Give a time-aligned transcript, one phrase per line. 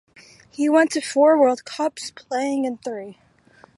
[0.49, 3.19] He went to four World Cups, playing in three.